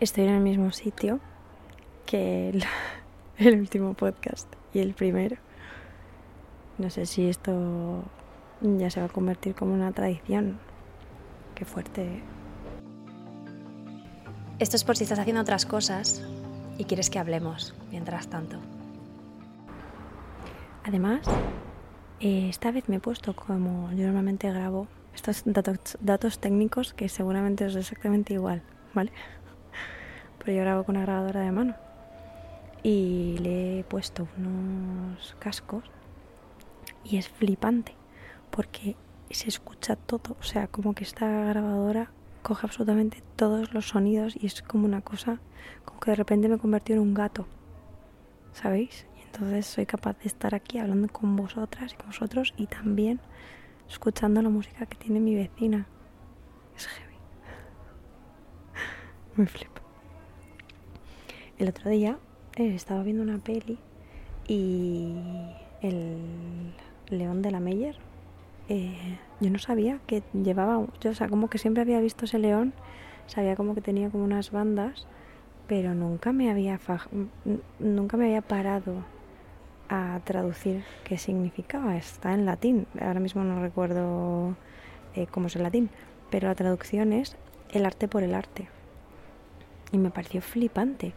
Estoy 0.00 0.24
en 0.24 0.30
el 0.30 0.40
mismo 0.40 0.72
sitio 0.72 1.20
que 2.06 2.48
el, 2.48 2.64
el 3.36 3.60
último 3.60 3.92
podcast 3.92 4.50
y 4.72 4.78
el 4.78 4.94
primero. 4.94 5.36
No 6.78 6.88
sé 6.88 7.04
si 7.04 7.28
esto 7.28 8.02
ya 8.62 8.88
se 8.88 9.00
va 9.00 9.06
a 9.06 9.10
convertir 9.10 9.54
como 9.54 9.74
una 9.74 9.92
tradición. 9.92 10.58
Qué 11.54 11.66
fuerte. 11.66 12.22
Esto 14.58 14.76
es 14.76 14.84
por 14.84 14.96
si 14.96 15.04
estás 15.04 15.18
haciendo 15.18 15.42
otras 15.42 15.66
cosas 15.66 16.26
y 16.78 16.84
quieres 16.84 17.10
que 17.10 17.18
hablemos 17.18 17.74
mientras 17.90 18.28
tanto. 18.28 18.56
Además, 20.84 21.20
eh, 22.20 22.48
esta 22.48 22.70
vez 22.70 22.88
me 22.88 22.96
he 22.96 23.00
puesto 23.00 23.36
como 23.36 23.92
yo 23.92 24.04
normalmente 24.04 24.50
grabo 24.50 24.86
estos 25.14 25.42
datos, 25.44 25.98
datos 26.00 26.38
técnicos 26.38 26.94
que 26.94 27.10
seguramente 27.10 27.66
es 27.66 27.76
exactamente 27.76 28.32
igual, 28.32 28.62
¿vale? 28.94 29.12
Pero 30.40 30.52
yo 30.52 30.62
grabo 30.62 30.84
con 30.84 30.96
una 30.96 31.04
grabadora 31.04 31.40
de 31.40 31.52
mano 31.52 31.74
y 32.82 33.36
le 33.38 33.80
he 33.80 33.84
puesto 33.84 34.26
unos 34.38 35.36
cascos 35.38 35.84
y 37.04 37.18
es 37.18 37.28
flipante 37.28 37.94
porque 38.50 38.96
se 39.30 39.48
escucha 39.48 39.96
todo, 39.96 40.36
o 40.40 40.42
sea, 40.42 40.66
como 40.66 40.94
que 40.94 41.04
esta 41.04 41.26
grabadora 41.44 42.10
coge 42.42 42.66
absolutamente 42.66 43.22
todos 43.36 43.72
los 43.72 43.88
sonidos 43.88 44.34
y 44.38 44.46
es 44.46 44.62
como 44.62 44.86
una 44.86 45.02
cosa, 45.02 45.40
como 45.84 46.00
que 46.00 46.10
de 46.10 46.16
repente 46.16 46.48
me 46.48 46.58
convertido 46.58 47.00
en 47.00 47.08
un 47.08 47.14
gato, 47.14 47.46
¿sabéis? 48.52 49.06
Y 49.18 49.22
entonces 49.22 49.66
soy 49.66 49.86
capaz 49.86 50.18
de 50.18 50.26
estar 50.26 50.54
aquí 50.54 50.78
hablando 50.78 51.08
con 51.08 51.36
vosotras 51.36 51.92
y 51.92 51.96
con 51.96 52.06
vosotros 52.06 52.54
y 52.56 52.66
también 52.66 53.20
escuchando 53.88 54.42
la 54.42 54.48
música 54.48 54.86
que 54.86 54.96
tiene 54.96 55.20
mi 55.20 55.34
vecina. 55.34 55.86
Es 56.76 56.86
heavy. 56.86 57.16
Me 59.36 59.46
flipo. 59.46 59.79
El 61.60 61.68
otro 61.68 61.90
día 61.90 62.16
eh, 62.56 62.74
estaba 62.74 63.02
viendo 63.02 63.22
una 63.22 63.36
peli 63.36 63.76
y 64.48 65.12
el 65.82 66.72
León 67.10 67.42
de 67.42 67.50
la 67.50 67.60
Meyer 67.60 67.96
eh, 68.70 69.18
yo 69.40 69.50
no 69.50 69.58
sabía 69.58 70.00
que 70.06 70.22
llevaba, 70.32 70.86
yo, 71.02 71.10
o 71.10 71.14
sea, 71.14 71.28
como 71.28 71.50
que 71.50 71.58
siempre 71.58 71.82
había 71.82 72.00
visto 72.00 72.24
ese 72.24 72.38
león, 72.38 72.72
sabía 73.26 73.56
como 73.56 73.74
que 73.74 73.82
tenía 73.82 74.08
como 74.08 74.24
unas 74.24 74.52
bandas, 74.52 75.06
pero 75.68 75.94
nunca 75.94 76.32
me 76.32 76.50
había 76.50 76.80
nunca 77.78 78.16
me 78.16 78.24
había 78.24 78.40
parado 78.40 79.04
a 79.90 80.18
traducir 80.24 80.82
qué 81.04 81.18
significaba. 81.18 81.94
Está 81.98 82.32
en 82.32 82.46
latín, 82.46 82.86
ahora 82.98 83.20
mismo 83.20 83.44
no 83.44 83.60
recuerdo 83.60 84.56
eh, 85.14 85.26
cómo 85.30 85.48
es 85.48 85.56
el 85.56 85.64
latín, 85.64 85.90
pero 86.30 86.48
la 86.48 86.54
traducción 86.54 87.12
es 87.12 87.36
el 87.70 87.84
arte 87.84 88.08
por 88.08 88.22
el 88.22 88.34
arte. 88.34 88.70
Y 89.92 89.98
me 89.98 90.08
pareció 90.08 90.40
flipante. 90.40 91.12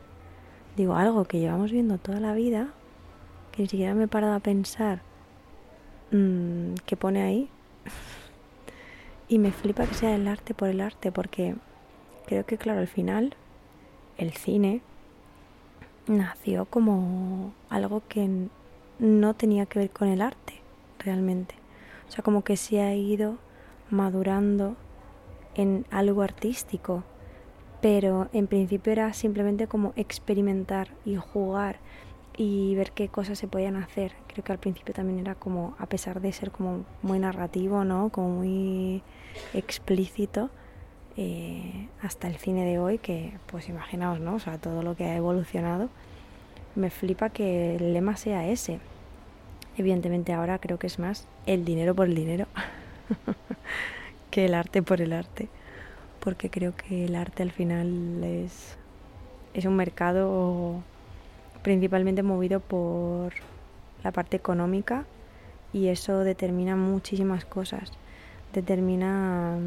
Digo, 0.75 0.95
algo 0.95 1.25
que 1.25 1.39
llevamos 1.39 1.71
viendo 1.71 1.97
toda 1.97 2.19
la 2.19 2.33
vida, 2.33 2.69
que 3.51 3.63
ni 3.63 3.67
siquiera 3.67 3.93
me 3.93 4.05
he 4.05 4.07
parado 4.07 4.33
a 4.33 4.39
pensar 4.39 5.01
Mm, 6.13 6.75
que 6.85 6.95
pone 6.95 7.23
ahí. 7.23 7.49
y 9.27 9.39
me 9.39 9.51
flipa 9.51 9.87
que 9.87 9.95
sea 9.95 10.15
el 10.15 10.27
arte 10.27 10.53
por 10.53 10.69
el 10.69 10.79
arte, 10.79 11.11
porque 11.11 11.55
creo 12.27 12.45
que, 12.45 12.59
claro, 12.59 12.81
al 12.81 12.87
final 12.87 13.35
el 14.17 14.31
cine 14.33 14.81
nació 16.05 16.65
como 16.65 17.51
algo 17.69 18.03
que 18.07 18.29
no 18.99 19.33
tenía 19.33 19.65
que 19.65 19.79
ver 19.79 19.89
con 19.89 20.07
el 20.07 20.21
arte, 20.21 20.61
realmente. 20.99 21.55
O 22.07 22.11
sea, 22.11 22.23
como 22.23 22.43
que 22.43 22.57
se 22.57 22.81
ha 22.81 22.93
ido 22.93 23.37
madurando 23.89 24.75
en 25.55 25.87
algo 25.89 26.21
artístico, 26.21 27.03
pero 27.83 28.29
en 28.31 28.47
principio 28.47 28.93
era 28.93 29.11
simplemente 29.11 29.67
como 29.67 29.91
experimentar 29.97 30.87
y 31.03 31.17
jugar 31.17 31.79
y 32.37 32.75
ver 32.75 32.93
qué 32.93 33.09
cosas 33.09 33.37
se 33.37 33.49
podían 33.49 33.75
hacer. 33.75 34.13
Creo 34.27 34.41
que 34.41 34.53
al 34.53 34.57
principio 34.57 34.93
también 34.93 35.19
era 35.19 35.35
como, 35.35 35.75
a 35.77 35.85
pesar 35.87 36.21
de 36.21 36.31
ser 36.31 36.49
como 36.49 36.85
muy 37.01 37.19
narrativo, 37.19 37.83
¿no? 37.83 38.07
Como 38.07 38.37
muy 38.37 39.03
explícito, 39.53 40.49
eh, 41.17 41.89
hasta 42.01 42.29
el 42.29 42.37
cine 42.37 42.63
de 42.63 42.79
hoy, 42.79 42.99
que 42.99 43.33
pues 43.47 43.67
imaginaos, 43.67 44.21
¿no? 44.21 44.35
O 44.35 44.39
sea, 44.39 44.57
todo 44.59 44.81
lo 44.81 44.95
que 44.95 45.03
ha 45.03 45.17
evolucionado. 45.17 45.89
Me 46.75 46.89
flipa 46.89 47.31
que 47.31 47.75
el 47.75 47.91
lema 47.93 48.15
sea 48.15 48.47
ese. 48.47 48.79
Evidentemente 49.77 50.31
ahora 50.31 50.57
creo 50.57 50.79
que 50.79 50.87
es 50.87 50.99
más 50.99 51.27
el 51.47 51.65
dinero 51.65 51.93
por 51.95 52.07
el 52.07 52.15
dinero 52.15 52.47
que 54.31 54.45
el 54.45 54.53
arte 54.53 54.81
por 54.81 55.01
el 55.01 55.11
arte. 55.11 55.49
Porque 56.23 56.49
creo 56.49 56.73
que 56.75 57.05
el 57.05 57.15
arte 57.15 57.43
al 57.43 57.51
final 57.51 58.23
es, 58.23 58.77
es 59.53 59.65
un 59.65 59.75
mercado 59.75 60.81
principalmente 61.63 62.23
movido 62.23 62.59
por 62.59 63.33
la 64.03 64.11
parte 64.11 64.37
económica 64.37 65.05
y 65.73 65.87
eso 65.87 66.19
determina 66.19 66.75
muchísimas 66.75 67.45
cosas. 67.45 67.91
Determina 68.53 69.57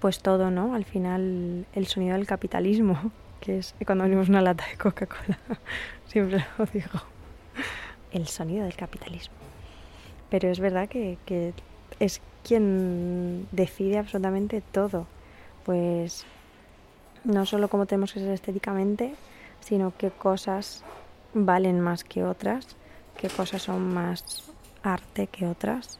pues 0.00 0.20
todo, 0.20 0.50
¿no? 0.50 0.74
Al 0.74 0.84
final 0.84 1.66
el 1.72 1.86
sonido 1.86 2.16
del 2.16 2.26
capitalismo, 2.26 3.12
que 3.40 3.58
es 3.58 3.74
cuando 3.84 4.04
abrimos 4.04 4.28
una 4.28 4.40
lata 4.40 4.64
de 4.70 4.76
Coca-Cola, 4.76 5.38
siempre 6.06 6.44
lo 6.56 6.66
digo, 6.66 7.00
el 8.12 8.26
sonido 8.26 8.64
del 8.64 8.76
capitalismo. 8.76 9.34
Pero 10.30 10.48
es 10.48 10.60
verdad 10.60 10.88
que, 10.88 11.18
que 11.26 11.52
es 12.00 12.20
quien 12.44 13.48
decide 13.50 13.98
absolutamente 13.98 14.60
todo, 14.60 15.06
pues 15.68 16.24
no 17.24 17.44
solo 17.44 17.68
cómo 17.68 17.84
tenemos 17.84 18.14
que 18.14 18.20
ser 18.20 18.30
estéticamente, 18.30 19.14
sino 19.60 19.92
qué 19.98 20.10
cosas 20.10 20.82
valen 21.34 21.78
más 21.78 22.04
que 22.04 22.24
otras, 22.24 22.74
qué 23.20 23.28
cosas 23.28 23.64
son 23.64 23.92
más 23.92 24.50
arte 24.82 25.26
que 25.26 25.46
otras, 25.46 25.98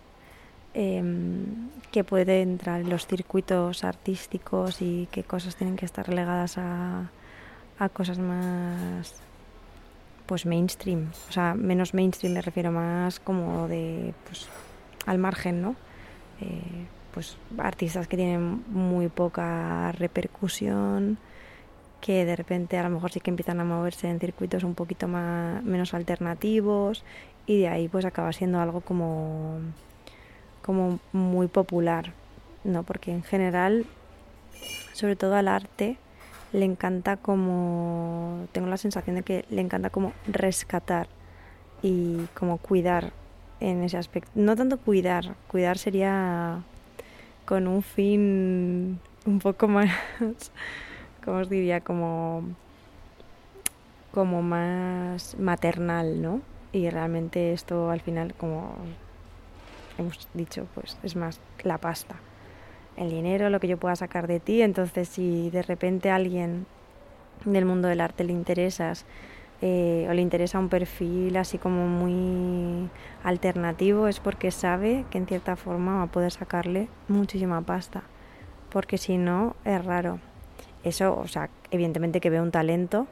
em, 0.72 1.68
qué 1.92 2.02
puede 2.02 2.40
entrar 2.40 2.80
en 2.80 2.88
los 2.88 3.06
circuitos 3.06 3.84
artísticos 3.84 4.80
y 4.80 5.06
qué 5.12 5.22
cosas 5.22 5.54
tienen 5.54 5.76
que 5.76 5.84
estar 5.84 6.08
relegadas 6.08 6.56
a, 6.56 7.10
a 7.78 7.88
cosas 7.90 8.18
más 8.18 9.16
pues 10.24 10.46
mainstream, 10.46 11.10
o 11.28 11.32
sea, 11.32 11.52
menos 11.52 11.92
mainstream 11.92 12.32
me 12.32 12.40
refiero 12.40 12.72
más 12.72 13.20
como 13.20 13.68
de 13.68 14.14
pues 14.24 14.48
al 15.04 15.18
margen, 15.18 15.60
¿no? 15.60 15.76
Eh, 16.40 16.86
pues 17.18 17.36
artistas 17.58 18.06
que 18.06 18.16
tienen 18.16 18.62
muy 18.68 19.08
poca 19.08 19.90
repercusión, 19.90 21.18
que 22.00 22.24
de 22.24 22.36
repente 22.36 22.78
a 22.78 22.84
lo 22.84 22.90
mejor 22.90 23.10
sí 23.10 23.18
que 23.18 23.30
empiezan 23.30 23.58
a 23.58 23.64
moverse 23.64 24.08
en 24.08 24.20
circuitos 24.20 24.62
un 24.62 24.76
poquito 24.76 25.08
más, 25.08 25.64
menos 25.64 25.94
alternativos 25.94 27.02
y 27.44 27.58
de 27.58 27.66
ahí 27.66 27.88
pues 27.88 28.04
acaba 28.04 28.32
siendo 28.32 28.60
algo 28.60 28.82
como, 28.82 29.58
como 30.62 31.00
muy 31.12 31.48
popular, 31.48 32.12
¿no? 32.62 32.84
Porque 32.84 33.10
en 33.10 33.24
general, 33.24 33.84
sobre 34.92 35.16
todo 35.16 35.34
al 35.34 35.48
arte, 35.48 35.96
le 36.52 36.66
encanta 36.66 37.16
como, 37.16 38.46
tengo 38.52 38.68
la 38.68 38.76
sensación 38.76 39.16
de 39.16 39.22
que 39.24 39.44
le 39.50 39.60
encanta 39.60 39.90
como 39.90 40.12
rescatar 40.28 41.08
y 41.82 42.26
como 42.34 42.58
cuidar 42.58 43.10
en 43.58 43.82
ese 43.82 43.96
aspecto. 43.96 44.30
No 44.36 44.54
tanto 44.54 44.78
cuidar, 44.78 45.34
cuidar 45.48 45.78
sería 45.78 46.62
con 47.48 47.66
un 47.66 47.82
fin 47.82 49.00
un 49.24 49.38
poco 49.38 49.68
más 49.68 49.90
¿cómo 51.24 51.38
os 51.38 51.48
diría? 51.48 51.80
Como, 51.80 52.42
como 54.12 54.42
más 54.42 55.38
maternal, 55.38 56.20
¿no? 56.20 56.42
Y 56.72 56.90
realmente 56.90 57.54
esto 57.54 57.90
al 57.90 58.02
final, 58.02 58.34
como 58.34 58.74
hemos 59.96 60.28
dicho, 60.34 60.66
pues 60.74 60.98
es 61.02 61.16
más 61.16 61.40
la 61.64 61.78
pasta. 61.78 62.16
El 62.96 63.08
dinero, 63.08 63.48
lo 63.48 63.60
que 63.60 63.68
yo 63.68 63.78
pueda 63.78 63.96
sacar 63.96 64.26
de 64.26 64.40
ti. 64.40 64.60
Entonces, 64.60 65.08
si 65.08 65.48
de 65.48 65.62
repente 65.62 66.10
alguien 66.10 66.66
del 67.46 67.64
mundo 67.64 67.88
del 67.88 68.02
arte 68.02 68.24
le 68.24 68.32
interesas 68.34 69.06
eh, 69.60 70.06
o 70.08 70.12
le 70.12 70.22
interesa 70.22 70.58
un 70.58 70.68
perfil 70.68 71.36
así 71.36 71.58
como 71.58 71.88
muy 71.88 72.88
alternativo, 73.24 74.06
es 74.06 74.20
porque 74.20 74.50
sabe 74.50 75.04
que 75.10 75.18
en 75.18 75.26
cierta 75.26 75.56
forma 75.56 75.96
va 75.96 76.02
a 76.02 76.06
poder 76.06 76.30
sacarle 76.30 76.88
muchísima 77.08 77.60
pasta. 77.62 78.02
Porque 78.70 78.98
si 78.98 79.18
no, 79.18 79.56
es 79.64 79.84
raro. 79.84 80.20
eso, 80.84 81.18
o 81.18 81.26
sea, 81.26 81.50
evidentemente 81.70 82.20
que 82.20 82.30
veo 82.30 82.42
un 82.42 82.50
talento, 82.52 83.06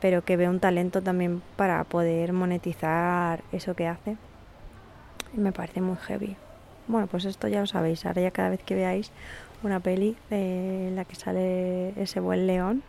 pero 0.00 0.24
que 0.24 0.36
veo 0.36 0.50
un 0.50 0.60
talento 0.60 1.02
también 1.02 1.42
para 1.56 1.84
poder 1.84 2.32
monetizar 2.32 3.42
eso 3.52 3.74
que 3.74 3.88
hace. 3.88 4.16
Y 5.34 5.38
me 5.38 5.52
parece 5.52 5.80
muy 5.80 5.96
heavy. 5.96 6.36
Bueno, 6.86 7.06
pues 7.06 7.24
esto 7.24 7.48
ya 7.48 7.60
lo 7.60 7.66
sabéis. 7.66 8.06
Ahora 8.06 8.22
ya 8.22 8.30
cada 8.30 8.50
vez 8.50 8.62
que 8.62 8.74
veáis 8.74 9.10
una 9.62 9.80
peli 9.80 10.16
en 10.30 10.96
la 10.96 11.04
que 11.04 11.14
sale 11.14 11.90
ese 12.00 12.20
buen 12.20 12.46
león, 12.46 12.82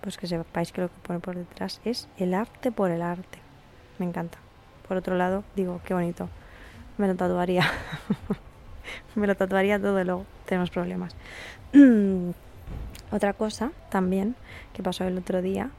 pues 0.00 0.16
que 0.16 0.26
sepáis 0.26 0.72
que 0.72 0.82
lo 0.82 0.88
que 0.88 0.94
pone 1.02 1.20
por 1.20 1.36
detrás 1.36 1.80
es 1.84 2.08
el 2.16 2.34
arte 2.34 2.72
por 2.72 2.90
el 2.90 3.02
arte. 3.02 3.38
Me 3.98 4.06
encanta. 4.06 4.38
Por 4.88 4.96
otro 4.96 5.16
lado, 5.16 5.44
digo, 5.56 5.80
qué 5.84 5.94
bonito. 5.94 6.28
Me 6.98 7.06
lo 7.06 7.14
tatuaría. 7.14 7.64
me 9.14 9.26
lo 9.26 9.34
tatuaría 9.34 9.78
todo 9.78 10.02
luego. 10.02 10.26
Tenemos 10.46 10.70
problemas. 10.70 11.14
Otra 13.12 13.32
cosa 13.32 13.72
también 13.90 14.36
que 14.72 14.82
pasó 14.82 15.04
el 15.04 15.18
otro 15.18 15.42
día. 15.42 15.70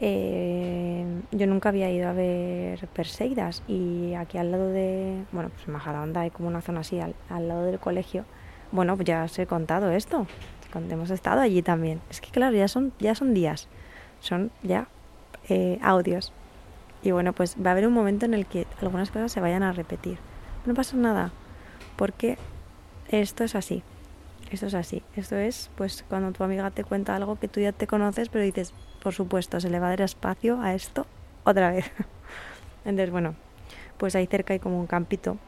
Eh, 0.00 1.04
yo 1.30 1.46
nunca 1.46 1.68
había 1.68 1.88
ido 1.90 2.08
a 2.08 2.12
ver 2.12 2.88
Perseidas 2.88 3.62
y 3.68 4.14
aquí 4.14 4.36
al 4.36 4.50
lado 4.50 4.68
de, 4.68 5.22
bueno, 5.30 5.50
pues 5.50 5.64
en 5.68 5.74
Majadahonda 5.74 6.22
hay 6.22 6.30
como 6.30 6.48
una 6.48 6.60
zona 6.60 6.80
así, 6.80 6.98
al, 6.98 7.14
al 7.28 7.46
lado 7.46 7.66
del 7.66 7.78
colegio. 7.78 8.24
Bueno, 8.72 8.96
pues 8.96 9.06
ya 9.06 9.22
os 9.24 9.38
he 9.38 9.46
contado 9.46 9.92
esto. 9.92 10.26
Cuando 10.72 10.94
hemos 10.94 11.10
estado 11.10 11.40
allí 11.40 11.62
también. 11.62 12.00
Es 12.10 12.20
que 12.20 12.30
claro, 12.30 12.56
ya 12.56 12.68
son, 12.68 12.92
ya 12.98 13.14
son 13.14 13.34
días. 13.34 13.68
Son 14.20 14.50
ya 14.62 14.88
eh, 15.48 15.78
audios. 15.82 16.32
Y 17.02 17.10
bueno, 17.10 17.32
pues 17.32 17.56
va 17.64 17.70
a 17.70 17.72
haber 17.72 17.86
un 17.86 17.92
momento 17.92 18.26
en 18.26 18.34
el 18.34 18.46
que 18.46 18.66
algunas 18.80 19.10
cosas 19.10 19.32
se 19.32 19.40
vayan 19.40 19.62
a 19.62 19.72
repetir. 19.72 20.18
No 20.66 20.74
pasa 20.74 20.96
nada. 20.96 21.32
Porque 21.96 22.38
esto 23.08 23.44
es 23.44 23.54
así. 23.54 23.82
Esto 24.50 24.66
es 24.66 24.74
así. 24.74 25.02
Esto 25.16 25.36
es, 25.36 25.70
pues, 25.76 26.04
cuando 26.08 26.32
tu 26.32 26.44
amiga 26.44 26.70
te 26.70 26.84
cuenta 26.84 27.16
algo 27.16 27.36
que 27.36 27.48
tú 27.48 27.60
ya 27.60 27.72
te 27.72 27.86
conoces, 27.86 28.28
pero 28.28 28.44
dices, 28.44 28.72
por 29.02 29.12
supuesto, 29.12 29.60
se 29.60 29.70
le 29.70 29.80
va 29.80 29.86
a 29.86 29.90
dar 29.90 30.02
espacio 30.02 30.60
a 30.60 30.74
esto 30.74 31.06
otra 31.44 31.70
vez. 31.70 31.90
Entonces, 32.84 33.10
bueno, 33.10 33.34
pues 33.98 34.14
ahí 34.14 34.26
cerca 34.26 34.52
hay 34.52 34.58
como 34.58 34.78
un 34.78 34.86
campito 34.86 35.38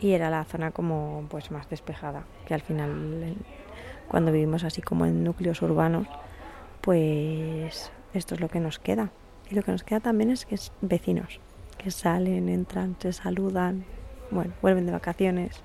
y 0.00 0.12
era 0.12 0.30
la 0.30 0.44
zona 0.44 0.70
como 0.70 1.26
pues 1.28 1.50
más 1.50 1.68
despejada, 1.68 2.24
que 2.46 2.54
al 2.54 2.62
final 2.62 3.36
cuando 4.10 4.32
vivimos 4.32 4.64
así 4.64 4.82
como 4.82 5.06
en 5.06 5.22
núcleos 5.22 5.62
urbanos, 5.62 6.08
pues 6.80 7.92
esto 8.12 8.34
es 8.34 8.40
lo 8.40 8.48
que 8.48 8.58
nos 8.58 8.80
queda. 8.80 9.12
Y 9.48 9.54
lo 9.54 9.62
que 9.62 9.70
nos 9.70 9.84
queda 9.84 10.00
también 10.00 10.30
es 10.30 10.46
que 10.46 10.56
es 10.56 10.72
vecinos, 10.80 11.38
que 11.78 11.92
salen, 11.92 12.48
entran, 12.48 12.96
se 12.98 13.12
saludan, 13.12 13.84
bueno, 14.32 14.52
vuelven 14.62 14.86
de 14.86 14.92
vacaciones, 14.92 15.62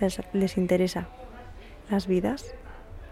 les, 0.00 0.18
les 0.32 0.56
interesa 0.56 1.08
las 1.90 2.06
vidas 2.06 2.54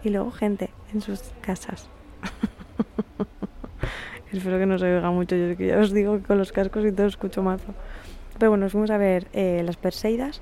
y 0.03 0.09
luego 0.09 0.31
gente 0.31 0.71
en 0.91 1.01
sus 1.01 1.21
casas. 1.41 1.87
Espero 4.31 4.57
que 4.57 4.65
no 4.65 4.79
se 4.79 4.85
oiga 4.85 5.11
mucho, 5.11 5.35
yo 5.35 5.55
que 5.55 5.67
ya 5.67 5.77
os 5.77 5.93
digo 5.93 6.17
que 6.17 6.23
con 6.23 6.39
los 6.39 6.51
cascos 6.51 6.83
y 6.83 6.91
todo 6.91 7.05
escucho 7.05 7.43
mazo. 7.43 7.75
Pero 8.39 8.49
bueno, 8.49 8.65
nos 8.65 8.71
fuimos 8.71 8.89
a 8.89 8.97
ver 8.97 9.27
eh, 9.33 9.61
las 9.63 9.77
Perseidas, 9.77 10.41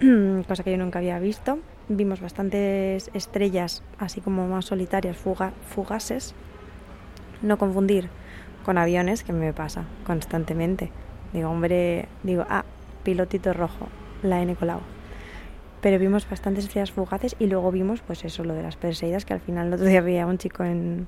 cosa 0.46 0.62
que 0.62 0.72
yo 0.72 0.76
nunca 0.76 0.98
había 0.98 1.18
visto. 1.18 1.58
Vimos 1.88 2.20
bastantes 2.20 3.10
estrellas, 3.14 3.82
así 3.98 4.20
como 4.20 4.48
más 4.48 4.64
solitarias, 4.64 5.16
fuga, 5.16 5.52
fugases. 5.68 6.34
No 7.42 7.58
confundir 7.58 8.08
con 8.64 8.76
aviones, 8.76 9.22
que 9.22 9.32
me 9.32 9.52
pasa 9.52 9.84
constantemente. 10.04 10.90
Digo, 11.32 11.48
hombre, 11.48 12.08
digo, 12.24 12.44
ah, 12.48 12.64
pilotito 13.04 13.52
rojo, 13.52 13.86
la 14.24 14.42
N 14.42 14.56
Colau. 14.56 14.80
Pero 15.80 16.00
vimos 16.00 16.28
bastantes 16.28 16.64
estrellas 16.64 16.90
fugaces 16.90 17.36
y 17.38 17.46
luego 17.46 17.70
vimos, 17.70 18.00
pues 18.00 18.24
eso, 18.24 18.42
lo 18.42 18.54
de 18.54 18.62
las 18.62 18.76
Perseidas, 18.76 19.24
que 19.24 19.34
al 19.34 19.40
final 19.40 19.68
el 19.68 19.74
otro 19.74 19.86
día 19.86 20.00
había 20.00 20.26
un 20.26 20.38
chico 20.38 20.64
en, 20.64 21.06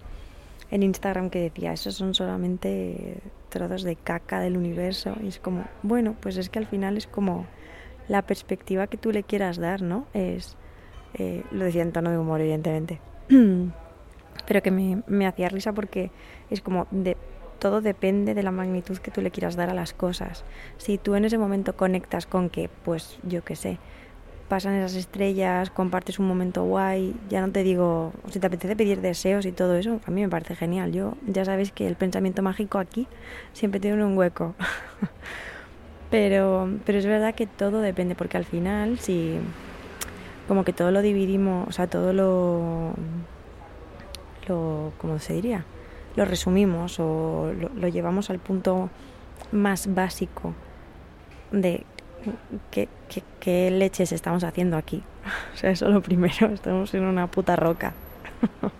en 0.70 0.82
Instagram 0.84 1.30
que 1.30 1.40
decía, 1.40 1.72
esos 1.72 1.96
son 1.96 2.14
solamente 2.14 3.20
trozos 3.48 3.82
de 3.82 3.96
caca 3.96 4.38
del 4.38 4.56
universo. 4.56 5.16
Y 5.20 5.26
es 5.26 5.40
como, 5.40 5.64
bueno, 5.82 6.14
pues 6.20 6.36
es 6.36 6.50
que 6.50 6.60
al 6.60 6.66
final 6.66 6.96
es 6.96 7.08
como 7.08 7.46
la 8.06 8.22
perspectiva 8.22 8.86
que 8.86 8.96
tú 8.96 9.10
le 9.10 9.24
quieras 9.24 9.56
dar, 9.56 9.82
¿no? 9.82 10.06
Es, 10.14 10.56
eh, 11.14 11.42
lo 11.50 11.64
decía 11.64 11.82
en 11.82 11.92
tono 11.92 12.10
de 12.10 12.18
humor, 12.18 12.40
evidentemente. 12.40 13.00
Pero 14.46 14.62
que 14.62 14.70
me, 14.70 15.02
me 15.06 15.26
hacía 15.26 15.48
risa 15.48 15.72
porque 15.72 16.10
es 16.50 16.60
como, 16.60 16.86
de, 16.90 17.16
todo 17.58 17.80
depende 17.80 18.34
de 18.34 18.42
la 18.42 18.50
magnitud 18.50 18.98
que 18.98 19.10
tú 19.10 19.20
le 19.20 19.30
quieras 19.30 19.56
dar 19.56 19.70
a 19.70 19.74
las 19.74 19.92
cosas. 19.92 20.44
Si 20.78 20.98
tú 20.98 21.14
en 21.14 21.24
ese 21.24 21.38
momento 21.38 21.76
conectas 21.76 22.26
con 22.26 22.50
que, 22.50 22.70
pues 22.84 23.18
yo 23.24 23.44
qué 23.44 23.56
sé, 23.56 23.78
pasan 24.48 24.74
esas 24.74 24.94
estrellas, 24.94 25.70
compartes 25.70 26.18
un 26.18 26.26
momento 26.26 26.64
guay, 26.64 27.14
ya 27.28 27.40
no 27.40 27.52
te 27.52 27.62
digo, 27.62 28.12
si 28.30 28.40
te 28.40 28.46
apetece 28.46 28.76
pedir 28.76 29.00
deseos 29.00 29.44
y 29.46 29.52
todo 29.52 29.76
eso, 29.76 30.00
a 30.06 30.10
mí 30.10 30.22
me 30.22 30.28
parece 30.28 30.56
genial. 30.56 30.92
Yo 30.92 31.14
ya 31.26 31.44
sabéis 31.44 31.70
que 31.70 31.86
el 31.86 31.96
pensamiento 31.96 32.42
mágico 32.42 32.78
aquí 32.78 33.06
siempre 33.52 33.80
tiene 33.80 34.02
un 34.04 34.16
hueco. 34.16 34.54
pero, 36.10 36.70
pero 36.84 36.98
es 36.98 37.06
verdad 37.06 37.34
que 37.34 37.46
todo 37.46 37.80
depende, 37.80 38.14
porque 38.14 38.36
al 38.36 38.44
final, 38.44 38.98
si 38.98 39.38
como 40.48 40.64
que 40.64 40.72
todo 40.72 40.90
lo 40.90 41.02
dividimos, 41.02 41.68
o 41.68 41.72
sea, 41.72 41.86
todo 41.86 42.12
lo, 42.14 42.94
lo 44.48 44.92
¿cómo 44.96 45.18
se 45.18 45.34
diría? 45.34 45.64
Lo 46.16 46.24
resumimos 46.24 46.98
o 46.98 47.52
lo, 47.76 47.88
llevamos 47.88 48.30
al 48.30 48.38
punto 48.38 48.88
más 49.52 49.94
básico 49.94 50.54
de 51.52 51.84
¿qué, 52.70 52.88
qué, 53.38 53.70
leches 53.70 54.10
estamos 54.10 54.42
haciendo 54.42 54.76
aquí? 54.76 55.02
O 55.54 55.56
sea, 55.58 55.70
eso 55.70 55.88
lo 55.90 56.00
primero, 56.00 56.46
estamos 56.54 56.94
en 56.94 57.04
una 57.04 57.26
puta 57.26 57.54
roca, 57.54 57.92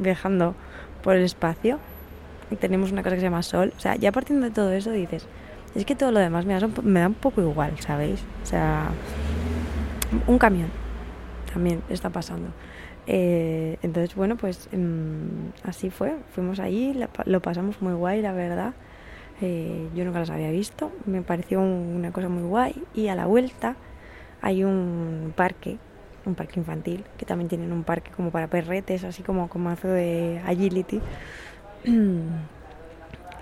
viajando 0.00 0.54
por 1.04 1.14
el 1.14 1.22
espacio 1.22 1.78
y 2.50 2.56
tenemos 2.56 2.90
una 2.90 3.04
cosa 3.04 3.14
que 3.14 3.20
se 3.20 3.26
llama 3.26 3.44
sol. 3.44 3.72
O 3.76 3.80
sea, 3.80 3.94
ya 3.94 4.10
partiendo 4.10 4.46
de 4.46 4.50
todo 4.52 4.72
eso 4.72 4.90
dices, 4.90 5.26
es 5.76 5.84
que 5.84 5.94
todo 5.94 6.10
lo 6.10 6.18
demás 6.18 6.44
me 6.44 6.58
da, 6.58 6.68
me 6.82 7.00
da 7.00 7.06
un 7.06 7.14
poco 7.14 7.40
igual, 7.40 7.78
¿sabéis? 7.78 8.24
O 8.42 8.46
sea, 8.46 8.90
un 10.26 10.38
camión 10.38 10.82
también 11.52 11.82
está 11.88 12.10
pasando. 12.10 12.48
Eh, 13.06 13.78
entonces, 13.82 14.14
bueno, 14.14 14.36
pues 14.36 14.68
mmm, 14.72 15.50
así 15.64 15.90
fue. 15.90 16.16
Fuimos 16.34 16.60
allí, 16.60 16.94
lo 17.24 17.42
pasamos 17.42 17.80
muy 17.82 17.94
guay, 17.94 18.22
la 18.22 18.32
verdad. 18.32 18.74
Eh, 19.40 19.88
yo 19.94 20.04
nunca 20.04 20.20
las 20.20 20.30
había 20.30 20.52
visto, 20.52 20.92
me 21.04 21.20
pareció 21.22 21.60
una 21.60 22.12
cosa 22.12 22.28
muy 22.28 22.44
guay 22.44 22.84
y 22.94 23.08
a 23.08 23.16
la 23.16 23.26
vuelta 23.26 23.74
hay 24.40 24.62
un 24.62 25.32
parque, 25.34 25.78
un 26.24 26.36
parque 26.36 26.60
infantil, 26.60 27.04
que 27.16 27.26
también 27.26 27.48
tienen 27.48 27.72
un 27.72 27.82
parque 27.82 28.12
como 28.12 28.30
para 28.30 28.46
perretes, 28.46 29.02
así 29.02 29.24
como 29.24 29.48
como 29.48 29.70
hace 29.70 29.88
de 29.88 30.40
agility. 30.46 31.00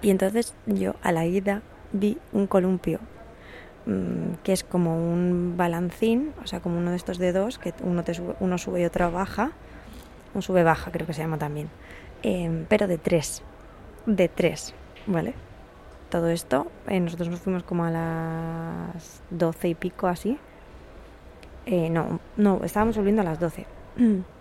Y 0.03 0.09
entonces 0.09 0.55
yo 0.65 0.95
a 1.03 1.13
la 1.13 1.27
ida 1.27 1.61
vi 1.93 2.17
un 2.33 2.47
columpio, 2.47 3.01
que 4.43 4.53
es 4.53 4.65
como 4.65 4.97
un 4.97 5.55
balancín, 5.57 6.33
o 6.43 6.47
sea, 6.47 6.61
como 6.61 6.79
uno 6.79 6.91
de 6.91 6.97
estos 6.97 7.19
dedos, 7.19 7.59
que 7.59 7.75
uno, 7.83 8.05
te 8.05 8.15
sube, 8.15 8.35
uno 8.41 8.59
sube 8.59 8.83
y 8.83 8.85
otro 8.85 9.11
baja, 9.11 9.53
un 10.35 10.43
sube-baja 10.43 10.91
creo 10.91 11.07
que 11.07 11.13
se 11.13 11.23
llama 11.23 11.39
también, 11.39 11.69
eh, 12.23 12.65
pero 12.69 12.87
de 12.87 12.99
tres, 12.99 13.43
de 14.07 14.29
tres, 14.29 14.75
¿vale? 15.07 15.35
todo 16.11 16.29
esto. 16.29 16.67
Eh, 16.89 17.01
nosotros 17.01 17.29
nos 17.29 17.41
fuimos 17.41 17.63
como 17.63 17.85
a 17.85 17.91
las 17.91 19.23
doce 19.31 19.69
y 19.69 19.75
pico 19.75 20.09
así. 20.09 20.37
Eh, 21.65 21.89
no, 21.89 22.21
no, 22.37 22.61
estábamos 22.65 22.97
volviendo 22.97 23.23
a 23.23 23.25
las 23.25 23.41
doce. 23.41 23.65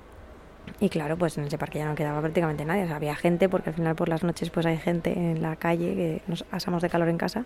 Y 0.79 0.89
claro, 0.89 1.17
pues 1.17 1.37
en 1.37 1.45
ese 1.45 1.57
parque 1.57 1.79
ya 1.79 1.87
no 1.87 1.95
quedaba 1.95 2.19
prácticamente 2.21 2.65
nadie. 2.65 2.83
O 2.83 2.87
sea, 2.87 2.95
había 2.95 3.15
gente, 3.15 3.49
porque 3.49 3.69
al 3.69 3.75
final 3.75 3.95
por 3.95 4.09
las 4.09 4.23
noches 4.23 4.49
pues 4.49 4.65
hay 4.65 4.77
gente 4.77 5.13
en 5.13 5.41
la 5.41 5.55
calle 5.55 5.95
que 5.95 6.21
nos 6.27 6.45
asamos 6.51 6.81
de 6.81 6.89
calor 6.89 7.09
en 7.09 7.17
casa. 7.17 7.45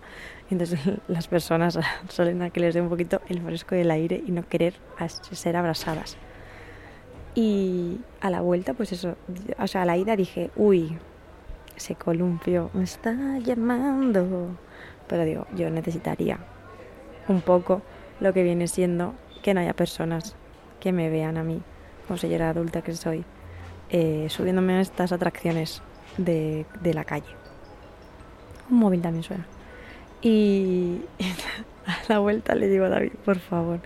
Y 0.50 0.54
entonces 0.54 0.80
las 1.08 1.28
personas 1.28 1.78
suelen 2.08 2.42
a 2.42 2.50
que 2.50 2.60
les 2.60 2.74
dé 2.74 2.80
un 2.80 2.88
poquito 2.88 3.20
el 3.28 3.40
fresco 3.40 3.74
del 3.74 3.90
aire 3.90 4.22
y 4.26 4.30
no 4.32 4.46
querer 4.48 4.74
ser 5.32 5.56
abrasadas. 5.56 6.16
Y 7.34 8.00
a 8.20 8.30
la 8.30 8.40
vuelta, 8.40 8.74
pues 8.74 8.92
eso, 8.92 9.16
o 9.58 9.66
sea, 9.66 9.82
a 9.82 9.84
la 9.84 9.96
ida 9.96 10.14
dije, 10.14 10.50
uy, 10.54 10.96
ese 11.76 11.96
columpio 11.96 12.70
me 12.74 12.84
está 12.84 13.38
llamando. 13.38 14.56
Pero 15.08 15.24
digo, 15.24 15.46
yo 15.56 15.68
necesitaría 15.70 16.38
un 17.28 17.40
poco 17.40 17.82
lo 18.20 18.32
que 18.32 18.42
viene 18.42 18.68
siendo 18.68 19.14
que 19.42 19.52
no 19.52 19.60
haya 19.60 19.74
personas 19.74 20.36
que 20.80 20.92
me 20.92 21.10
vean 21.10 21.36
a 21.36 21.42
mí, 21.42 21.62
señora 22.16 22.50
adulta 22.50 22.82
que 22.82 22.94
soy, 22.94 23.24
eh, 23.90 24.26
subiéndome 24.28 24.74
a 24.74 24.80
estas 24.80 25.12
atracciones 25.12 25.82
de, 26.18 26.66
de, 26.80 26.94
la 26.94 27.04
calle. 27.04 27.26
Un 28.70 28.78
móvil 28.78 29.02
también 29.02 29.22
suena. 29.22 29.46
Y 30.22 31.00
a 31.86 31.96
la 32.08 32.18
vuelta 32.18 32.54
le 32.54 32.68
digo 32.68 32.84
a 32.84 32.88
David, 32.88 33.12
por 33.24 33.38
favor, 33.38 33.80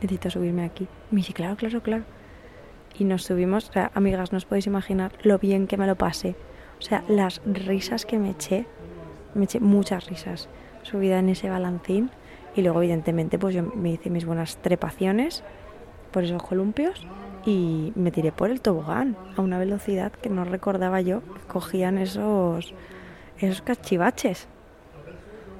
necesito 0.00 0.30
subirme 0.30 0.64
aquí. 0.64 0.88
Me 1.10 1.18
dice, 1.18 1.32
claro, 1.32 1.56
claro, 1.56 1.82
claro. 1.82 2.04
Y 2.98 3.04
nos 3.04 3.24
subimos, 3.24 3.68
o 3.68 3.72
sea, 3.72 3.90
amigas, 3.94 4.32
no 4.32 4.38
os 4.38 4.46
podéis 4.46 4.66
imaginar 4.66 5.12
lo 5.22 5.38
bien 5.38 5.66
que 5.66 5.76
me 5.76 5.86
lo 5.86 5.96
pasé 5.96 6.34
o 6.78 6.82
sea, 6.82 7.04
las 7.08 7.40
risas 7.44 8.04
que 8.04 8.18
me 8.18 8.30
eché, 8.30 8.66
me 9.34 9.44
eché 9.44 9.60
muchas 9.60 10.06
risas 10.06 10.48
subida 10.82 11.18
en 11.18 11.28
ese 11.28 11.48
balancín 11.48 12.10
y 12.54 12.62
luego 12.62 12.82
evidentemente 12.82 13.38
pues 13.38 13.54
yo 13.54 13.62
me 13.62 13.90
hice 13.92 14.10
mis 14.10 14.24
buenas 14.24 14.58
trepaciones 14.58 15.42
por 16.12 16.24
esos 16.24 16.42
columpios 16.42 17.06
y 17.46 17.92
me 17.94 18.10
tiré 18.10 18.32
por 18.32 18.50
el 18.50 18.60
tobogán 18.60 19.16
a 19.36 19.40
una 19.40 19.58
velocidad 19.58 20.10
que 20.10 20.28
no 20.28 20.44
recordaba 20.44 21.00
yo 21.00 21.22
cogían 21.46 21.96
esos, 21.96 22.74
esos 23.38 23.62
cachivaches. 23.62 24.48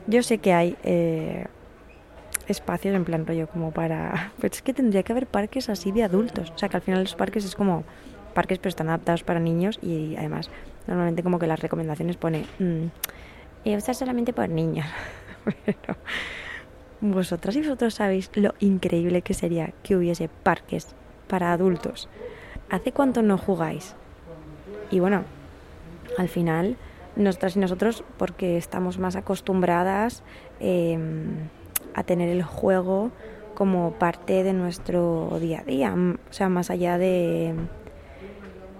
Yo 0.08 0.22
sé 0.24 0.38
que 0.38 0.52
hay 0.52 0.76
eh, 0.82 1.46
espacios 2.48 2.94
en 2.94 3.04
plan 3.04 3.24
rollo 3.24 3.46
como 3.46 3.70
para... 3.70 4.32
Pero 4.40 4.52
es 4.52 4.62
que 4.62 4.74
tendría 4.74 5.04
que 5.04 5.12
haber 5.12 5.28
parques 5.28 5.68
así 5.68 5.92
de 5.92 6.02
adultos. 6.02 6.50
O 6.54 6.58
sea, 6.58 6.68
que 6.68 6.76
al 6.76 6.82
final 6.82 7.02
los 7.02 7.14
parques 7.14 7.44
es 7.44 7.54
como 7.54 7.84
parques 8.34 8.58
pero 8.58 8.68
están 8.68 8.88
adaptados 8.88 9.22
para 9.22 9.40
niños 9.40 9.78
y 9.80 10.14
además 10.16 10.50
normalmente 10.86 11.22
como 11.22 11.38
que 11.38 11.46
las 11.46 11.58
recomendaciones 11.58 12.18
pone 12.18 12.44
mm, 12.58 13.74
usar 13.74 13.94
solamente 13.94 14.34
por 14.34 14.50
niños. 14.50 14.86
pero 15.64 15.96
vosotras 17.00 17.56
y 17.56 17.60
vosotros 17.60 17.94
sabéis 17.94 18.30
lo 18.34 18.54
increíble 18.58 19.22
que 19.22 19.32
sería 19.32 19.72
que 19.82 19.96
hubiese 19.96 20.28
parques 20.28 20.94
para 21.26 21.52
adultos. 21.52 22.08
¿Hace 22.70 22.92
cuánto 22.92 23.22
no 23.22 23.38
jugáis? 23.38 23.94
Y 24.90 25.00
bueno, 25.00 25.24
al 26.18 26.28
final, 26.28 26.76
nosotras 27.16 27.56
y 27.56 27.58
nosotros, 27.58 28.04
porque 28.18 28.56
estamos 28.56 28.98
más 28.98 29.16
acostumbradas 29.16 30.22
em, 30.60 31.48
a 31.94 32.02
tener 32.02 32.28
el 32.28 32.42
juego 32.42 33.10
como 33.54 33.92
parte 33.92 34.42
de 34.42 34.52
nuestro 34.52 35.38
día 35.40 35.60
a 35.60 35.64
día, 35.64 35.94
o 35.94 36.32
sea, 36.32 36.48
más 36.48 36.70
allá 36.70 36.98
de, 36.98 37.54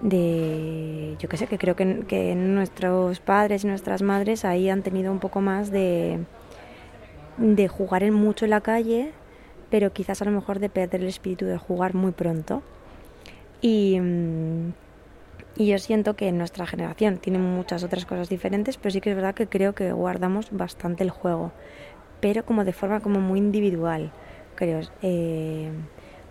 de 0.01 1.15
yo 1.19 1.27
qué 1.27 1.37
sé, 1.37 1.47
que 1.47 1.57
creo 1.57 1.75
que, 1.75 2.35
nuestros 2.35 3.19
padres 3.19 3.63
y 3.63 3.67
nuestras 3.67 4.01
madres 4.01 4.45
ahí 4.45 4.69
han 4.69 4.83
tenido 4.83 5.11
un 5.11 5.19
poco 5.19 5.41
más 5.41 5.71
de, 5.71 6.19
de 7.37 7.67
jugar 7.67 8.09
mucho 8.11 8.45
en 8.45 8.51
la 8.51 8.61
calle, 8.61 9.11
pero 9.69 9.93
quizás 9.93 10.21
a 10.21 10.25
lo 10.25 10.31
mejor 10.31 10.59
de 10.59 10.69
perder 10.69 11.01
el 11.01 11.07
espíritu 11.07 11.45
de 11.45 11.57
jugar 11.57 11.93
muy 11.93 12.11
pronto. 12.11 12.61
Y, 13.61 13.99
mm, 13.99 14.71
y 15.57 15.67
yo 15.67 15.79
siento 15.79 16.15
que 16.15 16.31
nuestra 16.31 16.67
generación 16.67 17.17
tiene 17.17 17.39
muchas 17.39 17.83
otras 17.83 18.05
cosas 18.05 18.29
diferentes, 18.29 18.77
pero 18.77 18.91
sí 18.91 19.01
que 19.01 19.09
es 19.09 19.15
verdad 19.15 19.33
que 19.33 19.47
creo 19.47 19.73
que 19.73 19.91
guardamos 19.91 20.49
bastante 20.51 21.03
el 21.03 21.09
juego, 21.09 21.51
pero 22.21 22.45
como 22.45 22.63
de 22.63 22.73
forma 22.73 22.99
como 22.99 23.19
muy 23.19 23.39
individual, 23.39 24.11
creo, 24.55 24.81
eh, 25.01 25.71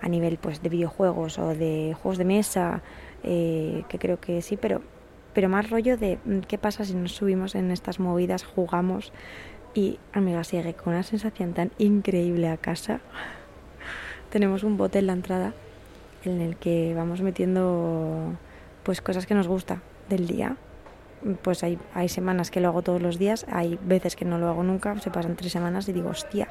a 0.01 0.09
nivel 0.09 0.39
pues 0.39 0.63
de 0.63 0.69
videojuegos 0.69 1.39
o 1.41 1.49
de 1.49 1.97
juegos 2.01 2.19
de 2.19 2.25
mesa, 2.25 2.83
eh, 3.25 3.83
que 3.89 3.99
creo 3.99 4.21
que 4.21 4.43
sí, 4.43 4.57
pero, 4.57 4.83
pero 5.35 5.49
más 5.49 5.71
rollo 5.71 5.97
de 5.97 6.19
mm, 6.25 6.41
qué 6.41 6.57
pasa 6.57 6.85
si 6.85 6.95
nos 6.95 7.13
subimos 7.13 7.57
en 7.57 7.73
estas 7.73 7.99
movidas, 7.99 8.45
jugamos 8.45 9.13
y 9.77 9.99
amiga 10.15 10.43
sigue 10.43 10.73
con 10.73 10.95
una 10.95 11.03
sensación 11.03 11.53
tan 11.53 11.71
increíble 11.77 12.49
a 12.49 12.57
casa. 12.57 13.01
Tenemos 14.31 14.65
un 14.65 14.79
bote 14.79 15.01
en 15.01 15.07
la 15.07 15.13
entrada 15.13 15.53
en 16.25 16.41
el 16.41 16.57
que 16.57 16.95
vamos 16.95 17.21
metiendo 17.21 18.33
pues 18.83 19.03
cosas 19.03 19.27
que 19.27 19.35
nos 19.35 19.47
gusta 19.47 19.83
del 20.09 20.27
día. 20.27 20.57
Pues 21.43 21.63
hay, 21.63 21.79
hay 21.93 22.09
semanas 22.09 22.51
que 22.51 22.61
lo 22.61 22.69
hago 22.69 22.83
todos 22.83 23.03
los 23.03 23.19
días, 23.19 23.45
hay 23.51 23.79
veces 23.83 24.17
que 24.17 24.25
no 24.25 24.39
lo 24.39 24.49
hago 24.49 24.63
nunca, 24.63 24.99
se 25.01 25.11
pasan 25.11 25.37
tres 25.37 25.53
semanas 25.53 25.89
y 25.89 25.93
digo, 25.93 26.09
hostia, 26.09 26.49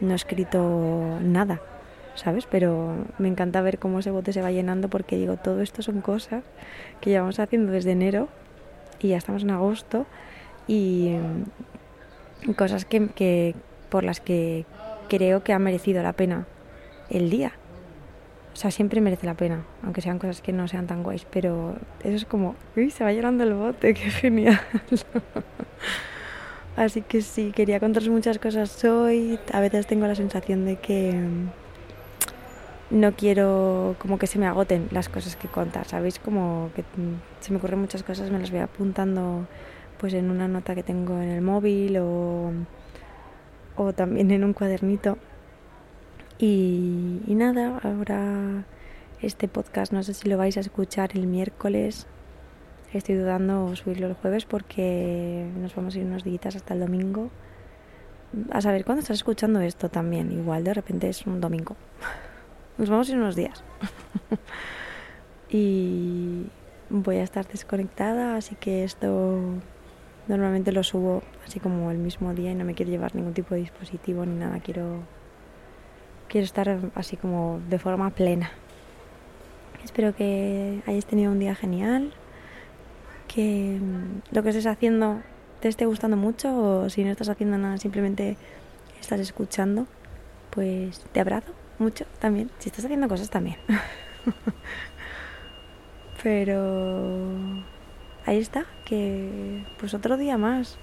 no 0.00 0.12
he 0.12 0.16
escrito 0.16 1.18
nada, 1.22 1.60
¿sabes? 2.14 2.46
Pero 2.50 2.94
me 3.18 3.28
encanta 3.28 3.60
ver 3.60 3.78
cómo 3.78 4.00
ese 4.00 4.10
bote 4.10 4.32
se 4.32 4.42
va 4.42 4.50
llenando 4.50 4.88
porque 4.88 5.16
digo, 5.16 5.36
todo 5.36 5.60
esto 5.60 5.82
son 5.82 6.00
cosas 6.00 6.42
que 7.00 7.10
llevamos 7.10 7.38
haciendo 7.38 7.70
desde 7.70 7.92
enero 7.92 8.28
y 9.00 9.08
ya 9.08 9.16
estamos 9.16 9.42
en 9.42 9.50
agosto 9.50 10.06
y 10.66 11.16
cosas 12.56 12.84
que, 12.84 13.08
que, 13.08 13.54
por 13.88 14.04
las 14.04 14.20
que 14.20 14.66
creo 15.08 15.42
que 15.42 15.52
ha 15.52 15.58
merecido 15.58 16.02
la 16.02 16.12
pena 16.12 16.46
el 17.10 17.30
día. 17.30 17.52
O 18.52 18.56
sea, 18.56 18.70
siempre 18.70 19.00
merece 19.00 19.26
la 19.26 19.34
pena, 19.34 19.64
aunque 19.84 20.00
sean 20.00 20.18
cosas 20.18 20.42
que 20.42 20.52
no 20.52 20.66
sean 20.66 20.86
tan 20.86 21.02
guays, 21.02 21.24
pero 21.30 21.76
eso 22.02 22.16
es 22.16 22.24
como, 22.24 22.56
uy, 22.76 22.90
se 22.90 23.04
va 23.04 23.12
llenando 23.12 23.44
el 23.44 23.54
bote, 23.54 23.94
qué 23.94 24.10
genial. 24.10 24.60
Así 26.76 27.02
que 27.02 27.22
sí, 27.22 27.52
quería 27.54 27.80
contaros 27.80 28.08
muchas 28.08 28.38
cosas 28.38 28.84
hoy. 28.84 29.38
A 29.52 29.60
veces 29.60 29.86
tengo 29.86 30.06
la 30.06 30.14
sensación 30.14 30.64
de 30.64 30.76
que 30.76 31.12
mm, 31.12 31.48
no 32.90 33.12
quiero 33.12 33.96
como 33.98 34.18
que 34.18 34.26
se 34.26 34.38
me 34.38 34.46
agoten 34.46 34.88
las 34.92 35.08
cosas 35.08 35.36
que 35.36 35.48
contar, 35.48 35.86
¿sabéis? 35.86 36.18
Como 36.18 36.70
que 36.74 36.82
mm, 36.82 37.20
se 37.40 37.52
me 37.52 37.58
ocurren 37.58 37.80
muchas 37.80 38.02
cosas, 38.02 38.30
me 38.30 38.38
las 38.38 38.50
voy 38.50 38.60
apuntando 38.60 39.46
pues 39.98 40.14
en 40.14 40.30
una 40.30 40.48
nota 40.48 40.74
que 40.74 40.82
tengo 40.82 41.18
en 41.18 41.30
el 41.30 41.42
móvil 41.42 41.98
o, 41.98 42.52
o 43.76 43.92
también 43.92 44.30
en 44.30 44.44
un 44.44 44.52
cuadernito. 44.52 45.18
Y, 46.38 47.20
nada, 47.26 47.80
ahora 47.82 48.64
este 49.20 49.48
podcast 49.48 49.92
no 49.92 50.04
sé 50.04 50.14
si 50.14 50.28
lo 50.28 50.38
vais 50.38 50.56
a 50.56 50.60
escuchar 50.60 51.10
el 51.14 51.26
miércoles. 51.26 52.06
Estoy 52.92 53.16
dudando 53.16 53.74
subirlo 53.74 54.06
el 54.06 54.14
jueves 54.14 54.44
porque 54.44 55.50
nos 55.60 55.74
vamos 55.74 55.94
a 55.94 55.98
ir 55.98 56.06
unos 56.06 56.22
días 56.22 56.54
hasta 56.54 56.74
el 56.74 56.80
domingo. 56.80 57.30
A 58.50 58.60
saber 58.60 58.84
cuándo 58.84 59.00
estás 59.00 59.16
escuchando 59.16 59.60
esto 59.60 59.88
también. 59.88 60.30
Igual 60.30 60.62
de 60.62 60.74
repente 60.74 61.08
es 61.08 61.26
un 61.26 61.40
domingo. 61.40 61.76
Nos 62.78 62.88
vamos 62.88 63.08
a 63.08 63.12
ir 63.12 63.18
unos 63.18 63.34
días. 63.34 63.64
y 65.50 66.46
voy 66.88 67.16
a 67.16 67.24
estar 67.24 67.46
desconectada, 67.48 68.36
así 68.36 68.54
que 68.54 68.84
esto 68.84 69.40
Normalmente 70.28 70.72
lo 70.72 70.82
subo 70.82 71.22
así 71.46 71.58
como 71.58 71.90
el 71.90 71.98
mismo 71.98 72.34
día 72.34 72.52
y 72.52 72.54
no 72.54 72.64
me 72.64 72.74
quiero 72.74 72.92
llevar 72.92 73.14
ningún 73.14 73.32
tipo 73.32 73.54
de 73.54 73.62
dispositivo 73.62 74.26
ni 74.26 74.36
nada. 74.36 74.60
Quiero, 74.60 75.00
quiero 76.28 76.44
estar 76.44 76.78
así 76.94 77.16
como 77.16 77.60
de 77.68 77.78
forma 77.78 78.10
plena. 78.10 78.50
Espero 79.82 80.14
que 80.14 80.82
hayáis 80.86 81.06
tenido 81.06 81.32
un 81.32 81.38
día 81.38 81.54
genial, 81.54 82.12
que 83.26 83.80
lo 84.30 84.42
que 84.42 84.50
estés 84.50 84.66
haciendo 84.66 85.22
te 85.60 85.68
esté 85.68 85.86
gustando 85.86 86.16
mucho 86.16 86.56
o 86.56 86.90
si 86.90 87.04
no 87.04 87.10
estás 87.10 87.30
haciendo 87.30 87.56
nada 87.56 87.78
simplemente 87.78 88.36
estás 89.00 89.20
escuchando, 89.20 89.86
pues 90.50 91.00
te 91.12 91.20
abrazo 91.20 91.54
mucho 91.78 92.04
también. 92.18 92.50
Si 92.58 92.68
estás 92.68 92.84
haciendo 92.84 93.08
cosas 93.08 93.30
también. 93.30 93.56
Pero 96.22 97.64
ahí 98.28 98.38
está, 98.38 98.66
que 98.84 99.64
pues 99.78 99.94
otro 99.94 100.18
día 100.18 100.36
más, 100.36 100.76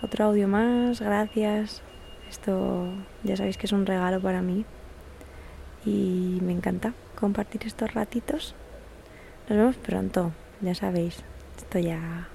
otro 0.00 0.24
audio 0.24 0.48
más, 0.48 1.00
gracias. 1.00 1.82
Esto 2.30 2.86
ya 3.22 3.36
sabéis 3.36 3.58
que 3.58 3.66
es 3.66 3.72
un 3.72 3.84
regalo 3.84 4.20
para 4.20 4.40
mí 4.40 4.64
y 5.84 6.38
me 6.40 6.52
encanta 6.52 6.94
compartir 7.14 7.66
estos 7.66 7.92
ratitos. 7.92 8.54
Nos 9.48 9.58
vemos 9.58 9.76
pronto, 9.76 10.32
ya 10.62 10.74
sabéis. 10.74 11.22
Esto 11.58 11.78
ya 11.78 12.28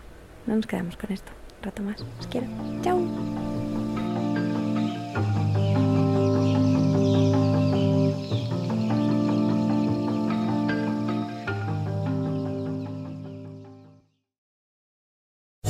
no 0.46 0.56
nos 0.56 0.68
quedamos 0.68 0.98
con 0.98 1.12
esto. 1.12 1.32
Un 1.58 1.64
rato 1.64 1.82
más. 1.82 2.06
Os 2.20 2.28
quiero. 2.28 2.48
Chao. 2.84 3.57